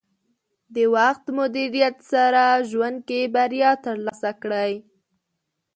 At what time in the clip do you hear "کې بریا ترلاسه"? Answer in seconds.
3.07-4.31